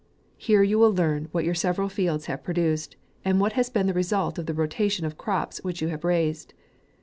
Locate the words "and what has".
3.23-3.69